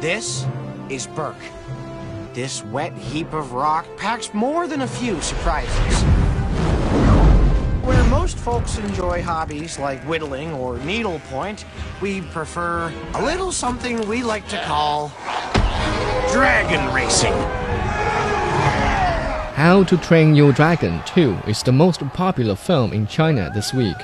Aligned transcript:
This 0.00 0.46
is 0.88 1.06
Berk. 1.08 1.36
This 2.32 2.64
wet 2.64 2.96
heap 2.96 3.34
of 3.34 3.52
rock 3.52 3.84
packs 3.98 4.32
more 4.32 4.66
than 4.66 4.80
a 4.80 4.86
few 4.86 5.20
surprises. 5.20 6.02
Where 7.84 8.02
most 8.04 8.38
folks 8.38 8.78
enjoy 8.78 9.20
hobbies 9.20 9.78
like 9.78 10.02
whittling 10.04 10.54
or 10.54 10.78
needlepoint, 10.78 11.66
we 12.00 12.22
prefer 12.22 12.90
a 13.12 13.22
little 13.22 13.52
something 13.52 14.08
we 14.08 14.22
like 14.22 14.48
to 14.48 14.62
call 14.62 15.12
dragon 16.32 16.94
racing. 16.94 17.34
How 19.52 19.84
to 19.86 19.98
Train 19.98 20.34
Your 20.34 20.54
Dragon 20.54 21.02
2 21.04 21.40
is 21.46 21.62
the 21.62 21.72
most 21.72 22.00
popular 22.14 22.56
film 22.56 22.94
in 22.94 23.06
China 23.06 23.50
this 23.52 23.74
week. 23.74 23.98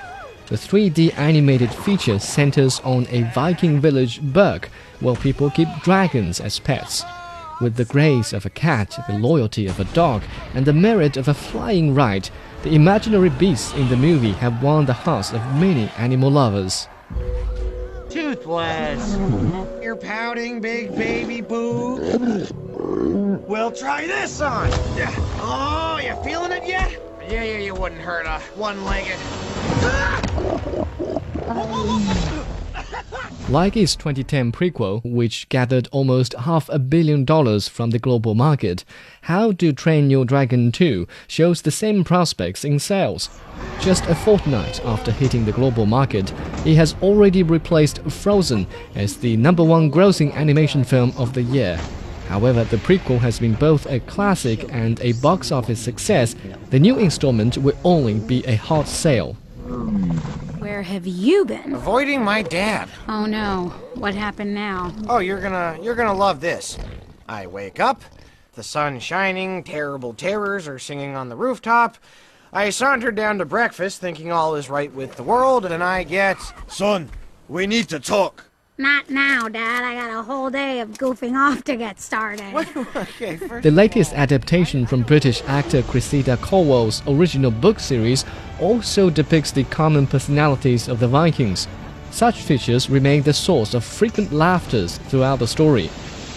The 0.48 0.54
3D 0.54 1.18
animated 1.18 1.74
feature 1.74 2.20
centers 2.20 2.78
on 2.84 3.08
a 3.10 3.22
Viking 3.34 3.80
village 3.80 4.20
Berk 4.22 4.68
where 5.00 5.16
people 5.16 5.50
keep 5.50 5.66
dragons 5.82 6.40
as 6.40 6.60
pets. 6.60 7.04
With 7.60 7.74
the 7.74 7.84
grace 7.84 8.32
of 8.32 8.46
a 8.46 8.50
cat, 8.50 8.96
the 9.08 9.18
loyalty 9.18 9.66
of 9.66 9.80
a 9.80 9.84
dog, 9.86 10.22
and 10.54 10.64
the 10.64 10.72
merit 10.72 11.16
of 11.16 11.26
a 11.26 11.34
flying 11.34 11.96
ride, 11.96 12.30
the 12.62 12.76
imaginary 12.76 13.30
beasts 13.30 13.74
in 13.74 13.88
the 13.88 13.96
movie 13.96 14.34
have 14.34 14.62
won 14.62 14.86
the 14.86 14.92
hearts 14.92 15.32
of 15.32 15.40
many 15.56 15.90
animal 15.98 16.30
lovers. 16.30 16.86
Toothless. 18.08 19.16
You're 19.82 19.96
pouting, 19.96 20.60
big 20.60 20.94
baby 20.94 21.40
boo. 21.40 22.46
We'll 23.48 23.72
try 23.72 24.06
this 24.06 24.40
on. 24.40 24.68
Oh, 25.40 25.98
you 26.00 26.14
feeling 26.22 26.52
it 26.52 26.68
yet? 26.68 27.02
Yeah, 27.28 27.42
yeah, 27.42 27.58
you 27.58 27.74
wouldn't 27.74 28.00
hurt 28.00 28.24
a 28.24 28.38
one-legged. 28.54 29.18
Like 33.48 33.76
its 33.76 33.96
2010 33.96 34.52
prequel, 34.52 35.00
which 35.04 35.48
gathered 35.48 35.88
almost 35.90 36.34
half 36.34 36.68
a 36.68 36.78
billion 36.78 37.24
dollars 37.24 37.66
from 37.68 37.90
the 37.90 37.98
global 37.98 38.34
market, 38.34 38.84
How 39.22 39.52
to 39.52 39.72
Train 39.72 40.08
Your 40.08 40.24
Dragon 40.24 40.70
2 40.70 41.06
shows 41.26 41.62
the 41.62 41.70
same 41.72 42.04
prospects 42.04 42.64
in 42.64 42.78
sales. 42.78 43.28
Just 43.80 44.04
a 44.06 44.14
fortnight 44.14 44.84
after 44.84 45.10
hitting 45.10 45.44
the 45.44 45.52
global 45.52 45.86
market, 45.86 46.32
it 46.64 46.76
has 46.76 46.94
already 47.02 47.42
replaced 47.42 48.02
Frozen 48.02 48.68
as 48.94 49.16
the 49.16 49.36
number 49.36 49.64
one 49.64 49.90
grossing 49.90 50.32
animation 50.34 50.84
film 50.84 51.12
of 51.16 51.32
the 51.34 51.42
year. 51.42 51.80
However, 52.28 52.64
the 52.64 52.76
prequel 52.78 53.18
has 53.20 53.38
been 53.38 53.54
both 53.54 53.86
a 53.86 54.00
classic 54.00 54.72
and 54.72 55.00
a 55.00 55.12
box 55.12 55.52
office 55.52 55.80
success. 55.80 56.34
The 56.70 56.78
new 56.78 56.98
installment 56.98 57.56
will 57.58 57.76
only 57.84 58.14
be 58.14 58.44
a 58.46 58.56
hot 58.56 58.88
sale. 58.88 59.34
Where 60.58 60.82
have 60.82 61.06
you 61.06 61.44
been? 61.44 61.74
Avoiding 61.74 62.22
my 62.22 62.42
dad. 62.42 62.88
Oh 63.08 63.26
no, 63.26 63.72
what 63.94 64.14
happened 64.14 64.54
now? 64.54 64.92
Oh, 65.08 65.18
you're 65.18 65.40
gonna 65.40 65.78
you're 65.80 65.94
gonna 65.94 66.12
love 66.12 66.40
this. 66.40 66.76
I 67.28 67.46
wake 67.46 67.80
up, 67.80 68.02
the 68.54 68.62
sun's 68.62 69.02
shining, 69.02 69.62
terrible 69.62 70.12
terrors 70.12 70.66
are 70.66 70.78
singing 70.78 71.14
on 71.14 71.28
the 71.28 71.36
rooftop. 71.36 71.96
I 72.52 72.70
saunter 72.70 73.12
down 73.12 73.38
to 73.38 73.44
breakfast 73.44 74.00
thinking 74.00 74.32
all 74.32 74.54
is 74.54 74.70
right 74.70 74.92
with 74.92 75.16
the 75.16 75.22
world, 75.22 75.64
and 75.66 75.82
I 75.82 76.02
get 76.02 76.38
Son, 76.66 77.10
we 77.48 77.66
need 77.66 77.88
to 77.90 78.00
talk. 78.00 78.44
Not 78.78 79.08
now, 79.08 79.48
Dad. 79.48 79.84
I 79.84 79.94
got 79.94 80.18
a 80.18 80.22
whole 80.22 80.50
day 80.50 80.80
of 80.80 80.90
goofing 80.90 81.34
off 81.36 81.64
to 81.64 81.76
get 81.76 81.98
started. 81.98 82.54
okay, 82.96 83.36
The 83.36 83.70
latest 83.70 84.12
adaptation 84.12 84.84
from 84.84 85.02
British 85.02 85.42
actor 85.46 85.82
Cressida 85.82 86.36
Cowell's 86.36 87.02
original 87.06 87.50
book 87.50 87.80
series 87.80 88.26
also 88.60 89.08
depicts 89.08 89.50
the 89.50 89.64
common 89.64 90.06
personalities 90.06 90.88
of 90.88 91.00
the 91.00 91.08
Vikings. 91.08 91.68
Such 92.10 92.42
features 92.42 92.90
remain 92.90 93.22
the 93.22 93.32
source 93.32 93.72
of 93.72 93.82
frequent 93.82 94.30
laughters 94.30 94.98
throughout 95.08 95.38
the 95.38 95.46
story. 95.46 95.88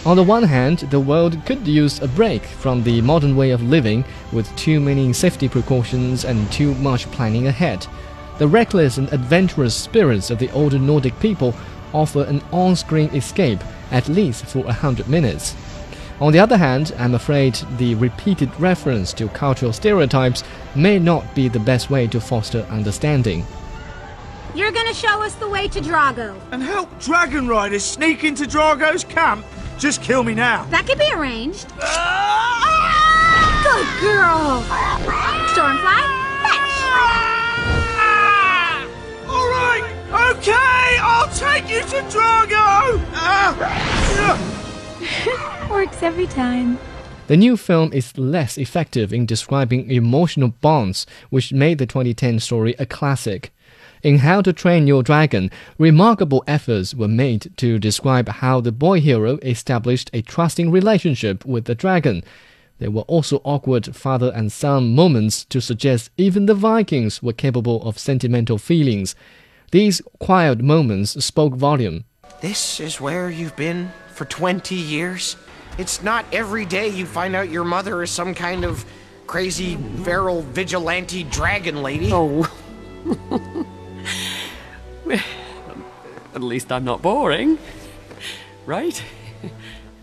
On 0.06 0.16
the 0.16 0.24
one 0.24 0.44
hand, 0.44 0.80
the 0.92 1.00
world 1.00 1.38
could 1.46 1.68
use 1.68 2.00
a 2.02 2.08
break 2.08 2.46
from 2.46 2.84
the 2.84 3.02
modern 3.02 3.36
way 3.36 3.52
of 3.52 3.62
living 3.62 4.06
with 4.32 4.54
too 4.56 4.80
many 4.80 5.12
safety 5.12 5.50
precautions 5.50 6.24
and 6.24 6.50
too 6.54 6.74
much 6.76 7.06
planning 7.12 7.48
ahead. 7.48 7.86
The 8.38 8.48
reckless 8.48 8.98
and 8.98 9.12
adventurous 9.12 9.76
spirits 9.76 10.30
of 10.30 10.40
the 10.40 10.50
older 10.52 10.80
Nordic 10.80 11.20
people 11.20 11.54
offer 11.94 12.24
an 12.24 12.42
on 12.52 12.76
screen 12.76 13.10
escape, 13.16 13.60
at 13.92 14.08
least 14.08 14.46
for 14.46 14.66
a 14.66 14.74
hundred 14.74 15.08
minutes. 15.08 15.56
On 16.22 16.34
the 16.34 16.40
other 16.40 16.58
hand, 16.58 16.94
I'm 16.98 17.16
afraid 17.16 17.56
the 17.78 17.96
repeated 17.96 18.52
reference 18.60 19.14
to 19.14 19.30
cultural 19.30 19.72
stereotypes 19.72 20.44
may 20.76 21.00
not 21.00 21.34
be 21.34 21.48
the 21.48 21.60
best 21.60 21.90
way 21.90 22.08
to 22.08 22.20
foster 22.20 22.66
understanding. 22.70 23.46
You're 24.54 24.72
gonna 24.72 24.94
show 24.94 25.22
us 25.24 25.36
the 25.36 25.48
way 25.48 25.68
to 25.70 25.80
Drago. 25.80 26.36
And 26.52 26.62
help 26.62 27.00
dragon 27.00 27.48
riders 27.48 27.86
sneak 27.86 28.24
into 28.24 28.46
Drago's 28.46 29.04
camp? 29.04 29.46
Just 29.78 30.02
kill 30.02 30.24
me 30.24 30.34
now. 30.34 30.66
That 30.66 30.86
could 30.86 31.00
be 31.00 31.10
arranged. 31.14 31.72
Ah! 31.82 32.80
Good 33.64 34.02
girl. 34.02 34.62
Stormfly, 35.54 36.19
Drago. 42.10 43.00
Ah, 43.14 43.58
Works 45.70 46.02
every 46.02 46.28
time. 46.28 46.80
The 47.28 47.38
new 47.38 47.56
film 47.56 47.94
is 47.94 48.18
less 48.18 48.58
effective 48.58 49.14
in 49.14 49.28
describing 49.28 49.92
emotional 49.92 50.50
bonds, 50.62 51.06
which 51.30 51.54
made 51.54 51.78
the 51.78 51.86
2010 51.86 52.40
story 52.40 52.74
a 52.80 52.88
classic. 52.88 53.54
In 54.02 54.20
How 54.20 54.42
to 54.42 54.52
Train 54.52 54.88
Your 54.88 55.04
Dragon, 55.04 55.52
remarkable 55.78 56.44
efforts 56.48 56.96
were 56.96 57.08
made 57.08 57.52
to 57.58 57.78
describe 57.78 58.30
how 58.30 58.62
the 58.62 58.72
boy 58.72 59.02
hero 59.02 59.38
established 59.44 60.10
a 60.12 60.24
trusting 60.24 60.72
relationship 60.72 61.46
with 61.46 61.66
the 61.66 61.76
dragon. 61.76 62.24
There 62.80 62.90
were 62.90 63.04
also 63.04 63.42
awkward 63.44 63.96
father 63.96 64.32
and 64.34 64.52
son 64.52 64.96
moments 64.96 65.46
to 65.46 65.60
suggest 65.62 66.10
even 66.18 66.48
the 66.48 66.54
Vikings 66.56 67.22
were 67.22 67.34
capable 67.34 67.84
of 67.84 68.00
sentimental 68.00 68.58
feelings. 68.58 69.16
These 69.72 70.02
quiet 70.18 70.62
moments 70.62 71.24
spoke 71.24 71.54
volume. 71.54 72.06
This 72.42 72.80
is 72.80 73.00
where 73.00 73.30
you've 73.30 73.56
been 73.56 73.92
for 74.16 74.26
20 74.26 74.74
years? 74.74 75.36
It's 75.78 76.02
not 76.02 76.26
every 76.34 76.66
day 76.66 76.88
you 76.88 77.06
find 77.06 77.36
out 77.36 77.50
your 77.50 77.64
mother 77.64 78.02
is 78.02 78.10
some 78.10 78.34
kind 78.34 78.66
of 78.66 78.84
crazy, 79.28 79.78
feral, 80.04 80.42
vigilante 80.42 81.24
dragon 81.24 81.84
lady. 81.84 82.10
Oh. 82.12 82.50
At 86.34 86.42
least 86.42 86.72
I'm 86.72 86.84
not 86.84 87.04
boring. 87.04 87.60
Right? 88.66 89.04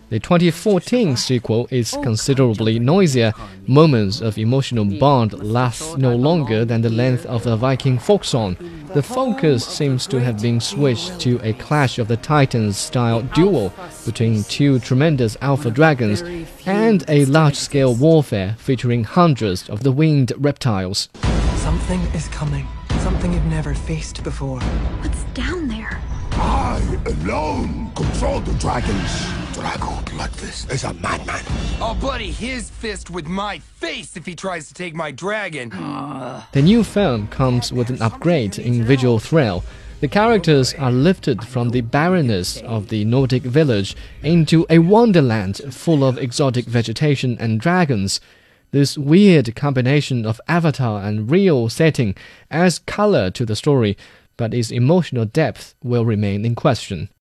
The 0.09 0.19
2014 0.21 1.17
sequel 1.17 1.67
is 1.69 1.91
considerably 2.01 2.79
noisier. 2.79 3.33
Moments 3.67 4.21
of 4.21 4.37
emotional 4.37 4.85
bond 4.85 5.33
last 5.33 5.97
no 5.97 6.15
longer 6.15 6.63
than 6.63 6.81
the 6.81 6.89
length 6.89 7.25
of 7.25 7.45
a 7.45 7.57
Viking 7.57 7.99
folk 7.99 8.23
song. 8.23 8.55
The 8.97 9.03
focus 9.03 9.63
seems 9.63 10.07
to 10.07 10.19
have 10.19 10.41
been 10.41 10.59
switched 10.59 11.19
to 11.19 11.39
a 11.43 11.53
Clash 11.53 11.99
of 11.99 12.07
the 12.07 12.17
Titans 12.17 12.77
style 12.77 13.21
duel 13.21 13.71
between 14.07 14.43
two 14.45 14.79
tremendous 14.79 15.37
alpha 15.39 15.69
dragons 15.69 16.23
and 16.65 17.05
a 17.07 17.25
large 17.25 17.53
scale 17.53 17.93
warfare 17.93 18.55
featuring 18.57 19.03
hundreds 19.03 19.69
of 19.69 19.83
the 19.83 19.91
winged 19.91 20.33
reptiles. 20.35 21.09
Something 21.57 21.99
is 22.15 22.27
coming. 22.29 22.67
Something 23.01 23.33
you've 23.33 23.45
never 23.45 23.75
faced 23.75 24.23
before. 24.23 24.61
What's 24.61 25.25
down 25.35 25.67
there? 25.67 26.01
I 26.39 26.99
alone 27.07 27.91
control 27.95 28.39
the 28.41 28.53
dragons. 28.59 29.09
Drago 29.53 30.07
Bludvist 30.11 30.71
is 30.71 30.83
a 30.83 30.93
madman. 30.93 31.43
I'll 31.81 31.95
bloody 31.95 32.31
his 32.31 32.69
fist 32.69 33.09
with 33.09 33.25
my 33.25 33.57
face 33.57 34.15
if 34.15 34.25
he 34.25 34.35
tries 34.35 34.67
to 34.67 34.73
take 34.75 34.93
my 34.93 35.11
dragon. 35.11 35.71
The 36.51 36.61
new 36.61 36.83
film 36.83 37.27
comes 37.29 37.73
with 37.73 37.89
an 37.89 38.01
upgrade 38.01 38.59
in 38.59 38.83
visual 38.83 39.17
thrill. 39.19 39.63
The 39.99 40.07
characters 40.07 40.75
are 40.75 40.91
lifted 40.91 41.43
from 41.43 41.69
the 41.71 41.81
barrenness 41.81 42.61
of 42.61 42.89
the 42.89 43.03
Nordic 43.03 43.41
village 43.41 43.95
into 44.21 44.67
a 44.69 44.77
wonderland 44.77 45.57
full 45.73 46.03
of 46.03 46.19
exotic 46.19 46.65
vegetation 46.65 47.35
and 47.39 47.59
dragons. 47.59 48.21
This 48.69 48.95
weird 48.95 49.55
combination 49.55 50.23
of 50.23 50.39
avatar 50.47 51.01
and 51.01 51.31
real 51.31 51.67
setting 51.69 52.13
adds 52.51 52.77
color 52.77 53.31
to 53.31 53.43
the 53.43 53.55
story, 53.55 53.97
but 54.37 54.53
its 54.53 54.71
emotional 54.71 55.25
depth 55.25 55.75
will 55.83 56.05
remain 56.05 56.45
in 56.45 56.55
question. 56.55 57.09